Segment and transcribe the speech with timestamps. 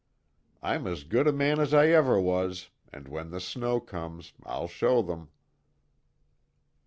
[0.63, 4.67] I'm as good a man as I ever was, and when the snow comes I'll
[4.67, 5.29] show them."